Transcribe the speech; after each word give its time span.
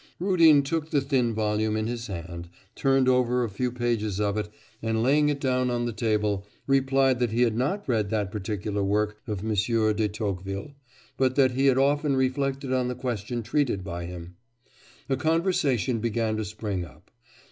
Rudin 0.17 0.63
took 0.63 0.89
the 0.89 0.99
thin 0.99 1.31
volume 1.31 1.77
in 1.77 1.85
his 1.85 2.07
hand, 2.07 2.49
turned 2.73 3.07
over 3.07 3.43
a 3.43 3.49
few 3.51 3.71
pages 3.71 4.19
of 4.19 4.35
it, 4.35 4.49
and 4.81 5.03
laying 5.03 5.29
it 5.29 5.39
down 5.39 5.69
on 5.69 5.85
the 5.85 5.93
table, 5.93 6.47
replied 6.65 7.19
that 7.19 7.29
he 7.29 7.43
had 7.43 7.55
not 7.55 7.87
read 7.87 8.09
that 8.09 8.31
particular 8.31 8.83
work 8.83 9.21
of 9.27 9.41
M. 9.45 9.53
de 9.93 10.07
Tocqueville, 10.09 10.71
but 11.17 11.35
that 11.35 11.51
he 11.51 11.67
had 11.67 11.77
often 11.77 12.15
reflected 12.15 12.73
on 12.73 12.87
the 12.87 12.95
question 12.95 13.43
treated 13.43 13.83
by 13.83 14.05
him. 14.05 14.37
A 15.07 15.15
conversation 15.15 15.99
began 15.99 16.35
to 16.37 16.45
spring 16.45 16.83
up. 16.83 17.11